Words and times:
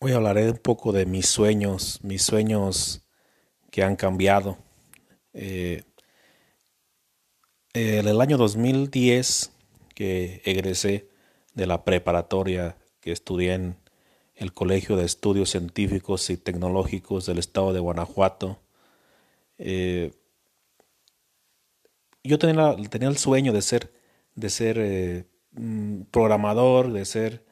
Hoy 0.00 0.12
hablaré 0.12 0.48
un 0.48 0.58
poco 0.58 0.92
de 0.92 1.06
mis 1.06 1.26
sueños, 1.26 1.98
mis 2.04 2.22
sueños 2.22 3.02
que 3.72 3.82
han 3.82 3.96
cambiado. 3.96 4.56
Eh, 5.32 5.82
en 7.72 8.06
el 8.06 8.20
año 8.20 8.36
2010 8.36 9.50
que 9.96 10.40
egresé 10.44 11.08
de 11.54 11.66
la 11.66 11.84
preparatoria 11.84 12.76
que 13.00 13.10
estudié 13.10 13.54
en 13.54 13.76
el 14.36 14.52
Colegio 14.52 14.96
de 14.96 15.04
Estudios 15.04 15.50
Científicos 15.50 16.30
y 16.30 16.36
Tecnológicos 16.36 17.26
del 17.26 17.38
Estado 17.38 17.72
de 17.72 17.80
Guanajuato, 17.80 18.60
eh, 19.58 20.12
yo 22.22 22.38
tenía, 22.38 22.76
el 23.08 23.18
sueño 23.18 23.52
de 23.52 23.62
ser, 23.62 23.92
de 24.36 24.48
ser 24.48 24.78
eh, 24.78 25.24
programador, 26.12 26.92
de 26.92 27.04
ser 27.04 27.47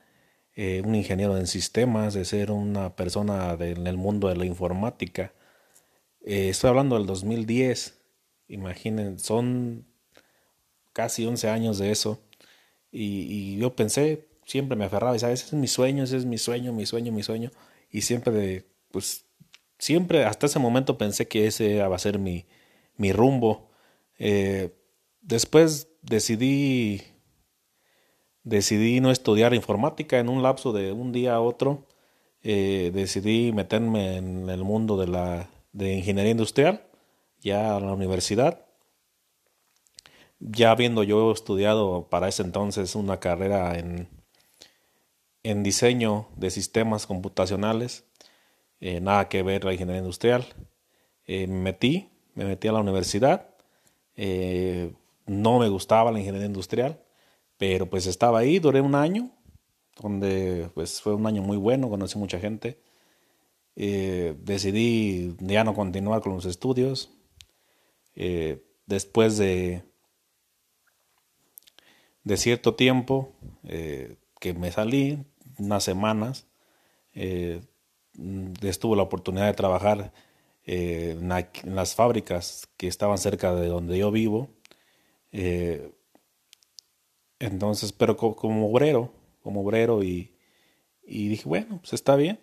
eh, 0.56 0.82
un 0.84 0.94
ingeniero 0.94 1.36
en 1.36 1.46
sistemas, 1.46 2.14
de 2.14 2.24
ser 2.24 2.50
una 2.50 2.96
persona 2.96 3.56
en 3.60 3.86
el 3.86 3.98
mundo 3.98 4.28
de 4.28 4.36
la 4.36 4.46
informática. 4.46 5.34
Eh, 6.24 6.48
estoy 6.48 6.70
hablando 6.70 6.96
del 6.96 7.06
2010, 7.06 8.00
imaginen, 8.48 9.18
son 9.18 9.86
casi 10.94 11.26
11 11.26 11.50
años 11.50 11.78
de 11.78 11.90
eso. 11.90 12.22
Y, 12.90 13.58
yo 13.58 13.76
pensé, 13.76 14.28
siempre 14.46 14.76
me 14.76 14.86
aferraba 14.86 15.14
y 15.16 15.18
sabes, 15.18 15.42
ese 15.42 15.56
es 15.56 15.60
mi 15.60 15.68
sueño, 15.68 16.04
ese 16.04 16.16
es 16.16 16.24
mi 16.24 16.38
sueño, 16.38 16.72
mi 16.72 16.86
sueño, 16.86 17.12
mi 17.12 17.22
sueño. 17.22 17.50
Y 17.90 18.02
siempre, 18.02 18.64
pues, 18.90 19.26
siempre, 19.78 20.24
hasta 20.24 20.46
ese 20.46 20.58
momento 20.58 20.96
pensé 20.98 21.28
que 21.28 21.46
ese 21.46 21.72
iba 21.76 21.94
a 21.94 21.98
ser 21.98 22.18
mi, 22.18 22.46
mi 22.96 23.12
rumbo. 23.12 23.70
Eh, 24.18 24.74
después 25.20 25.88
decidí 26.02 27.02
decidí 28.46 29.00
no 29.00 29.10
estudiar 29.10 29.54
informática 29.54 30.20
en 30.20 30.28
un 30.28 30.42
lapso 30.42 30.72
de 30.72 30.92
un 30.92 31.12
día 31.12 31.34
a 31.34 31.40
otro. 31.40 31.84
Eh, 32.42 32.92
decidí 32.94 33.52
meterme 33.52 34.16
en 34.18 34.48
el 34.48 34.62
mundo 34.62 34.96
de 34.96 35.08
la 35.08 35.50
de 35.72 35.94
ingeniería 35.94 36.30
industrial, 36.30 36.86
ya 37.40 37.76
a 37.76 37.80
la 37.80 37.92
universidad. 37.92 38.64
Ya 40.38 40.70
habiendo 40.70 41.02
yo 41.02 41.32
estudiado 41.32 42.08
para 42.08 42.28
ese 42.28 42.42
entonces 42.42 42.94
una 42.94 43.18
carrera 43.18 43.78
en, 43.78 44.08
en 45.42 45.62
diseño 45.64 46.28
de 46.36 46.50
sistemas 46.50 47.06
computacionales, 47.06 48.04
eh, 48.80 49.00
nada 49.00 49.28
que 49.28 49.42
ver 49.42 49.64
la 49.64 49.72
ingeniería 49.72 50.00
industrial. 50.02 50.46
Eh, 51.26 51.48
me 51.48 51.72
metí, 51.72 52.10
me 52.34 52.44
metí 52.44 52.68
a 52.68 52.72
la 52.72 52.80
universidad. 52.80 53.48
no 55.26 55.58
me 55.58 55.68
gustaba 55.68 56.12
la 56.12 56.20
ingeniería 56.20 56.46
industrial 56.46 57.00
pero 57.58 57.88
pues 57.88 58.06
estaba 58.06 58.40
ahí, 58.40 58.58
duré 58.58 58.80
un 58.80 58.94
año, 58.94 59.30
donde 60.00 60.70
pues 60.74 61.00
fue 61.00 61.14
un 61.14 61.26
año 61.26 61.42
muy 61.42 61.56
bueno, 61.56 61.88
conocí 61.88 62.18
mucha 62.18 62.38
gente. 62.38 62.78
Eh, 63.76 64.34
decidí 64.40 65.36
ya 65.38 65.62
no 65.62 65.74
continuar 65.74 66.22
con 66.22 66.34
los 66.34 66.46
estudios. 66.46 67.10
Eh, 68.14 68.64
después 68.86 69.36
de, 69.36 69.82
de 72.24 72.36
cierto 72.36 72.74
tiempo 72.74 73.34
eh, 73.64 74.16
que 74.40 74.54
me 74.54 74.70
salí, 74.72 75.24
unas 75.58 75.84
semanas, 75.84 76.46
estuve 77.14 78.96
la 78.96 79.02
oportunidad 79.02 79.46
de 79.46 79.54
trabajar 79.54 80.12
en, 80.64 81.28
las 81.64 81.94
fábricas 81.94 82.68
que 82.76 82.88
estaban 82.88 83.16
cerca 83.18 83.54
de 83.54 83.68
donde 83.68 83.96
yo 83.98 84.10
vivo. 84.10 84.50
Entonces, 87.38 87.92
pero 87.92 88.16
como 88.16 88.70
obrero, 88.70 89.12
como 89.42 89.62
obrero 89.62 90.02
y, 90.02 90.36
y 91.06 91.28
dije, 91.28 91.48
bueno, 91.48 91.78
pues 91.78 91.92
está 91.92 92.16
bien. 92.16 92.40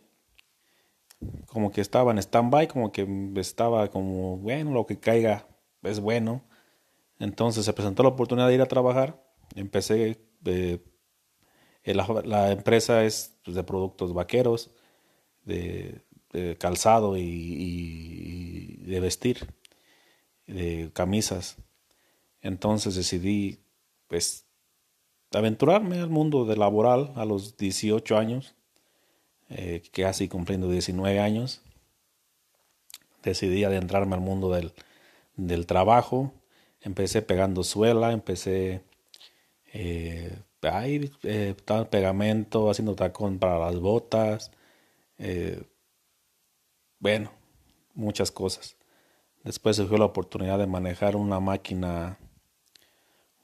Como 1.47 1.71
que 1.71 1.81
estaba 1.81 2.11
en 2.11 2.17
stand-by, 2.17 2.67
como 2.67 2.91
que 2.91 3.07
estaba 3.35 3.89
como, 3.89 4.37
bueno, 4.37 4.71
lo 4.71 4.85
que 4.85 4.99
caiga 4.99 5.47
es 5.81 5.99
bueno. 5.99 6.43
Entonces 7.19 7.65
se 7.65 7.73
presentó 7.73 8.03
la 8.03 8.09
oportunidad 8.09 8.47
de 8.47 8.55
ir 8.55 8.61
a 8.61 8.67
trabajar. 8.67 9.23
Empecé, 9.55 10.19
eh, 10.45 10.79
la, 11.85 12.51
empresa 12.51 13.03
es 13.05 13.35
pues, 13.43 13.55
de 13.55 13.63
productos 13.63 14.13
vaqueros, 14.13 14.71
de, 15.45 16.01
calzado 16.57 17.15
y, 17.15 17.21
y, 17.21 18.77
de 18.85 18.99
vestir, 18.99 19.53
de 20.47 20.91
camisas. 20.93 21.57
Entonces 22.41 22.95
decidí, 22.95 23.59
pues, 24.07 24.45
aventurarme 25.39 25.99
al 25.99 26.09
mundo 26.09 26.45
de 26.45 26.55
laboral 26.55 27.11
a 27.15 27.25
los 27.25 27.57
18 27.57 28.17
años, 28.17 28.55
eh, 29.49 29.81
casi 29.91 30.27
cumpliendo 30.27 30.69
19 30.69 31.19
años. 31.19 31.61
Decidí 33.23 33.63
adentrarme 33.63 34.15
al 34.15 34.21
mundo 34.21 34.49
del, 34.51 34.73
del 35.35 35.65
trabajo. 35.65 36.33
Empecé 36.81 37.21
pegando 37.21 37.63
suela, 37.63 38.11
empecé 38.11 38.83
eh, 39.73 40.37
ahí, 40.61 41.11
eh, 41.23 41.55
pegamento, 41.89 42.69
haciendo 42.69 42.95
tacón 42.95 43.39
para 43.39 43.59
las 43.59 43.79
botas. 43.79 44.51
Eh, 45.17 45.63
bueno, 46.99 47.31
muchas 47.93 48.31
cosas. 48.31 48.77
Después 49.43 49.75
surgió 49.75 49.97
la 49.97 50.05
oportunidad 50.05 50.59
de 50.59 50.67
manejar 50.67 51.15
una 51.15 51.39
máquina 51.39 52.17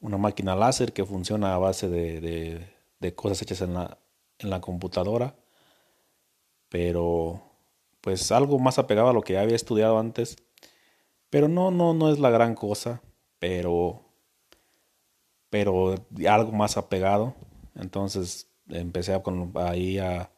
una 0.01 0.17
máquina 0.17 0.55
láser 0.55 0.93
que 0.93 1.05
funciona 1.05 1.53
a 1.53 1.57
base 1.57 1.89
de, 1.89 3.13
cosas 3.15 3.41
hechas 3.41 3.61
en 3.61 3.73
la, 3.73 3.97
en 4.39 4.49
la 4.49 4.61
computadora, 4.61 5.35
pero 6.69 7.41
pues 8.01 8.31
algo 8.31 8.59
más 8.59 8.79
apegado 8.79 9.09
a 9.09 9.13
lo 9.13 9.21
que 9.21 9.37
había 9.37 9.55
estudiado 9.55 9.99
antes, 9.99 10.37
pero 11.29 11.47
no, 11.47 11.71
no, 11.71 11.93
no 11.93 12.11
es 12.11 12.19
la 12.19 12.29
gran 12.29 12.55
cosa, 12.55 13.01
pero, 13.39 14.01
pero 15.49 15.95
algo 16.29 16.51
más 16.51 16.77
apegado, 16.77 17.35
entonces 17.75 18.47
empecé 18.69 19.13
a, 19.13 19.21
ahí 19.67 19.99
a, 19.99 20.31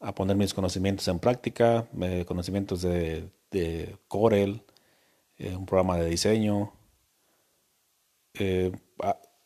a 0.00 0.14
poner 0.14 0.36
mis 0.36 0.54
conocimientos 0.54 1.06
en 1.08 1.18
práctica, 1.18 1.88
eh, 2.00 2.24
conocimientos 2.26 2.82
de, 2.82 3.30
de 3.50 3.96
Corel, 4.08 4.62
eh, 5.36 5.56
un 5.56 5.66
programa 5.66 5.96
de 5.96 6.08
diseño, 6.08 6.72
eh, 8.34 8.72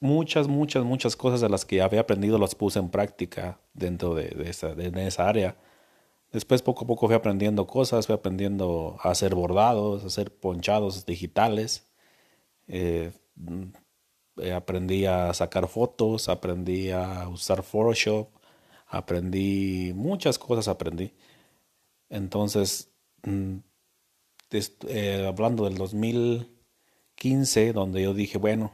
muchas, 0.01 0.49
muchas, 0.49 0.85
muchas 0.85 1.17
cosas 1.17 1.41
de 1.41 1.49
las 1.49 1.65
que 1.65 1.83
había 1.83 2.01
aprendido 2.01 2.39
las 2.39 2.55
puse 2.55 2.79
en 2.79 2.91
práctica 2.91 3.61
dentro 3.73 4.15
de, 4.15 4.35
esa, 4.49 4.75
de 4.75 5.07
esa 5.07 5.29
área. 5.29 5.57
Después 6.33 6.63
poco 6.63 6.85
a 6.85 6.87
poco 6.89 7.07
fui 7.07 7.15
aprendiendo 7.15 7.67
cosas, 7.67 8.07
fui 8.07 8.15
aprendiendo 8.15 8.97
a 9.01 9.11
hacer 9.11 9.35
bordados, 9.37 10.03
a 10.03 10.09
hacer 10.09 10.35
ponchados 10.35 11.07
digitales. 11.07 11.89
Eh, 12.67 13.13
eh, 14.39 14.53
aprendí 14.53 15.07
a 15.07 15.33
sacar 15.33 15.69
fotos, 15.69 16.29
aprendí 16.29 16.91
a 16.91 17.29
usar 17.29 17.63
Photoshop, 17.63 18.31
aprendí 18.89 19.93
muchas 19.95 20.39
cosas, 20.39 20.67
aprendí. 20.69 21.13
Entonces, 22.09 22.93
mm, 23.23 23.59
hablando 25.27 25.65
del 25.65 25.79
2015, 27.15 27.73
donde 27.73 28.03
yo 28.03 28.15
dije, 28.15 28.39
bueno, 28.39 28.73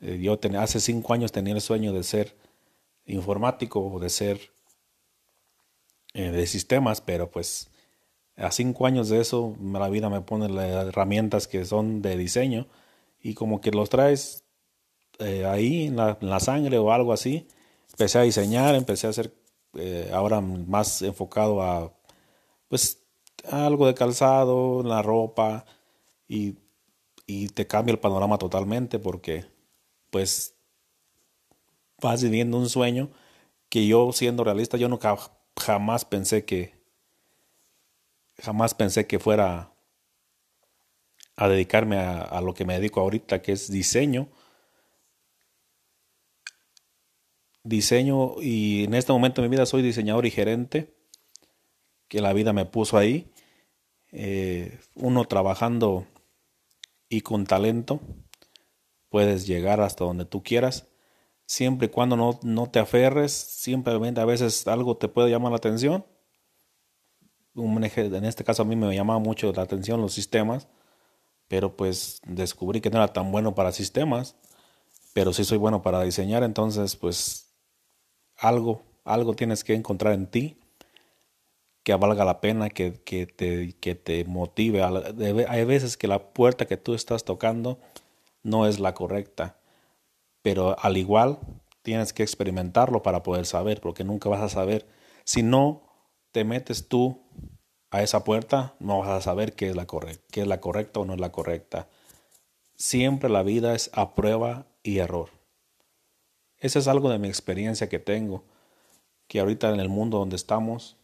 eh, 0.00 0.18
yo 0.20 0.38
hace 0.58 0.80
cinco 0.80 1.14
años 1.14 1.32
tenía 1.32 1.54
el 1.54 1.60
sueño 1.60 1.92
de 1.92 2.02
ser 2.02 2.36
informático 3.06 3.80
o 3.80 3.98
de 3.98 4.10
ser 4.10 4.40
eh, 6.14 6.30
de 6.30 6.46
sistemas, 6.46 7.00
pero 7.00 7.30
pues 7.30 7.70
a 8.36 8.50
cinco 8.50 8.86
años 8.86 9.08
de 9.08 9.20
eso 9.20 9.56
la 9.60 9.88
vida 9.88 10.10
me 10.10 10.20
pone 10.20 10.48
las 10.48 10.86
herramientas 10.86 11.48
que 11.48 11.64
son 11.64 12.02
de 12.02 12.16
diseño 12.16 12.66
y 13.20 13.34
como 13.34 13.60
que 13.60 13.70
los 13.70 13.88
traes 13.88 14.44
eh, 15.18 15.46
ahí 15.46 15.86
en 15.86 15.96
la, 15.96 16.40
sangre 16.40 16.78
o 16.78 16.92
algo 16.92 17.12
así. 17.12 17.48
Empecé 17.92 18.18
a 18.18 18.22
diseñar, 18.22 18.74
empecé 18.74 19.06
a 19.06 19.10
hacer 19.10 19.34
ahora 20.12 20.40
más 20.40 21.02
enfocado 21.02 21.62
a 21.62 21.92
pues 22.68 23.02
algo 23.50 23.86
de 23.86 23.94
calzado, 23.94 24.82
la 24.82 25.02
ropa 25.02 25.64
y, 26.28 26.56
y 27.26 27.48
te 27.48 27.66
cambia 27.66 27.92
el 27.92 27.98
panorama 27.98 28.38
totalmente 28.38 28.98
porque 28.98 29.46
pues 30.10 30.54
vas 32.00 32.22
viviendo 32.22 32.56
un 32.56 32.68
sueño 32.68 33.10
que 33.68 33.86
yo 33.86 34.12
siendo 34.12 34.44
realista, 34.44 34.76
yo 34.76 34.88
nunca 34.88 35.16
jamás 35.56 36.04
pensé 36.04 36.44
que 36.44 36.76
jamás 38.38 38.74
pensé 38.74 39.06
que 39.06 39.18
fuera 39.18 39.72
a 41.36 41.48
dedicarme 41.48 41.98
a, 41.98 42.40
lo 42.40 42.54
que 42.54 42.64
me 42.64 42.74
dedico 42.74 43.00
ahorita, 43.00 43.42
que 43.42 43.52
es 43.52 43.70
diseño. 43.70 44.28
Diseño 47.62 48.40
y 48.40 48.84
en 48.84 48.94
este 48.94 49.12
momento 49.12 49.42
de 49.42 49.48
mi 49.48 49.54
vida 49.54 49.66
soy 49.66 49.82
diseñador 49.82 50.24
y 50.24 50.30
gerente, 50.30 50.94
que 52.08 52.20
la 52.20 52.32
vida 52.32 52.52
me 52.52 52.64
puso 52.64 52.96
ahí. 52.96 53.30
Eh, 54.12 54.78
uno 54.94 55.26
trabajando 55.26 56.06
y 57.08 57.20
con 57.22 57.46
talento 57.46 58.00
puedes 59.08 59.46
llegar 59.46 59.80
hasta 59.80 60.04
donde 60.04 60.24
tú 60.24 60.42
quieras. 60.42 60.88
siempre 61.46 61.86
y 61.86 61.90
cuando 61.90 62.16
no, 62.16 62.40
no 62.42 62.68
te 62.70 62.80
aferres, 62.80 63.32
simplemente 63.32 64.20
a 64.20 64.24
veces 64.24 64.66
algo 64.66 64.96
te 64.96 65.08
puede 65.08 65.30
llamar 65.30 65.52
la 65.52 65.58
atención. 65.58 66.04
En 67.54 68.24
este 68.24 68.44
caso 68.44 68.62
a 68.62 68.64
mí 68.66 68.76
me 68.76 68.94
llamaba 68.94 69.20
mucho 69.20 69.52
la 69.52 69.62
atención 69.62 70.00
los 70.00 70.12
sistemas, 70.12 70.68
pero 71.48 71.76
pues 71.76 72.20
descubrí 72.26 72.80
que 72.80 72.90
no 72.90 72.98
era 72.98 73.12
tan 73.12 73.32
bueno 73.32 73.54
para 73.54 73.72
sistemas, 73.72 74.36
pero 75.14 75.32
sí 75.32 75.44
soy 75.44 75.58
bueno 75.58 75.82
para 75.82 76.02
diseñar, 76.02 76.42
entonces 76.42 76.96
pues 76.96 77.54
algo, 78.36 78.82
algo 79.04 79.34
tienes 79.34 79.64
que 79.64 79.74
encontrar 79.74 80.12
en 80.14 80.26
ti 80.26 80.58
que 81.86 81.94
valga 81.94 82.24
la 82.24 82.40
pena, 82.40 82.68
que, 82.68 82.90
te, 82.90 83.76
que 83.78 83.94
te 83.94 84.24
motive. 84.24 84.82
Hay 84.82 85.64
veces 85.64 85.96
que 85.96 86.08
la 86.08 86.32
puerta 86.32 86.66
que 86.66 86.76
tú 86.76 86.94
estás 86.94 87.24
tocando 87.24 87.78
no 88.42 88.66
es 88.66 88.80
la 88.80 88.92
correcta, 88.92 89.60
pero 90.42 90.74
al 90.80 90.96
igual 90.96 91.38
tienes 91.82 92.12
que 92.12 92.24
experimentarlo 92.24 93.04
para 93.04 93.22
poder 93.22 93.46
saber, 93.46 93.80
porque 93.80 94.02
nunca 94.02 94.28
vas 94.28 94.42
a 94.42 94.48
saber. 94.48 94.84
Si 95.22 95.44
no 95.44 95.84
te 96.32 96.42
metes 96.42 96.88
tú 96.88 97.22
a 97.92 98.02
esa 98.02 98.24
puerta, 98.24 98.74
no 98.80 98.98
vas 98.98 99.10
a 99.10 99.20
saber 99.20 99.54
qué 99.54 99.68
es 99.70 99.76
la, 99.76 99.86
qué 100.32 100.40
es 100.40 100.46
la 100.48 100.60
correcta 100.60 100.98
o 100.98 101.04
no 101.04 101.14
es 101.14 101.20
la 101.20 101.30
correcta. 101.30 101.88
Siempre 102.74 103.30
la 103.30 103.44
vida 103.44 103.76
es 103.76 103.90
a 103.92 104.16
prueba 104.16 104.66
y 104.82 104.98
error. 104.98 105.30
Ese 106.58 106.80
es 106.80 106.88
algo 106.88 107.10
de 107.10 107.20
mi 107.20 107.28
experiencia 107.28 107.88
que 107.88 108.00
tengo, 108.00 108.42
que 109.28 109.38
ahorita 109.38 109.72
en 109.72 109.78
el 109.78 109.88
mundo 109.88 110.18
donde 110.18 110.34
estamos, 110.34 110.96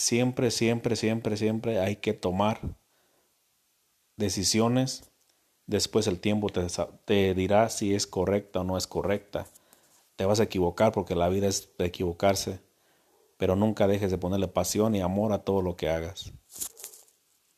siempre, 0.00 0.50
siempre, 0.50 0.96
siempre, 0.96 1.36
siempre 1.36 1.78
hay 1.78 1.96
que 1.96 2.12
tomar 2.14 2.60
decisiones. 4.16 5.10
Después 5.66 6.06
el 6.06 6.18
tiempo 6.18 6.48
te, 7.04 7.34
dirá 7.34 7.68
si 7.68 7.94
es 7.94 8.06
correcta 8.06 8.60
o 8.60 8.64
no 8.64 8.76
es 8.76 8.86
correcta. 8.86 9.46
Te 10.16 10.24
vas 10.24 10.40
a 10.40 10.44
equivocar 10.44 10.92
porque 10.92 11.14
la 11.14 11.28
vida 11.28 11.46
es 11.46 11.70
de 11.78 11.86
equivocarse, 11.86 12.60
pero 13.36 13.56
nunca 13.56 13.86
dejes 13.86 14.10
de 14.10 14.18
ponerle 14.18 14.48
pasión 14.48 14.94
y 14.94 15.00
amor 15.00 15.32
a 15.32 15.44
todo 15.44 15.62
lo 15.62 15.76
que 15.76 15.88
hagas. 15.88 16.32